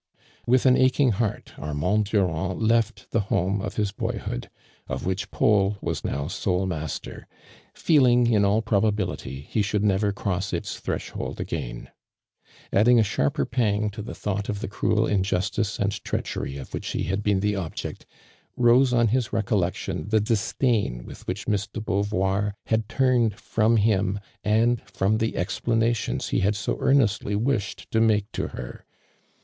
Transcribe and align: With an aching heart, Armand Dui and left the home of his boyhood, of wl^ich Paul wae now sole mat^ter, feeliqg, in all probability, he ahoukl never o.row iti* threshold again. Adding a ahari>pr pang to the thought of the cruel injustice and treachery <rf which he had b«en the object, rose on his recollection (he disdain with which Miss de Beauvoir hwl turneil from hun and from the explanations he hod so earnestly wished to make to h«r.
With 0.47 0.65
an 0.65 0.75
aching 0.77 1.11
heart, 1.11 1.53
Armand 1.59 2.05
Dui 2.07 2.23
and 2.53 2.59
left 2.59 3.11
the 3.11 3.19
home 3.19 3.61
of 3.61 3.75
his 3.75 3.91
boyhood, 3.91 4.49
of 4.87 5.03
wl^ich 5.03 5.29
Paul 5.29 5.77
wae 5.79 5.93
now 6.03 6.27
sole 6.27 6.65
mat^ter, 6.65 7.25
feeliqg, 7.75 8.31
in 8.31 8.43
all 8.43 8.63
probability, 8.63 9.41
he 9.41 9.61
ahoukl 9.61 9.83
never 9.83 10.07
o.row 10.17 10.37
iti* 10.37 10.61
threshold 10.61 11.39
again. 11.39 11.91
Adding 12.73 12.97
a 12.97 13.03
ahari>pr 13.03 13.47
pang 13.51 13.91
to 13.91 14.01
the 14.01 14.15
thought 14.15 14.49
of 14.49 14.61
the 14.61 14.67
cruel 14.67 15.05
injustice 15.05 15.77
and 15.77 15.91
treachery 16.03 16.55
<rf 16.57 16.73
which 16.73 16.93
he 16.93 17.03
had 17.03 17.21
b«en 17.21 17.39
the 17.41 17.55
object, 17.55 18.07
rose 18.57 18.93
on 18.93 19.09
his 19.09 19.31
recollection 19.31 20.07
(he 20.09 20.19
disdain 20.19 21.05
with 21.05 21.27
which 21.27 21.47
Miss 21.47 21.67
de 21.67 21.79
Beauvoir 21.79 22.53
hwl 22.69 22.83
turneil 22.87 23.35
from 23.37 23.77
hun 23.77 24.19
and 24.43 24.81
from 24.89 25.19
the 25.19 25.37
explanations 25.37 26.29
he 26.29 26.39
hod 26.39 26.55
so 26.55 26.77
earnestly 26.79 27.35
wished 27.35 27.91
to 27.91 28.01
make 28.01 28.31
to 28.31 28.45
h«r. 28.45 28.85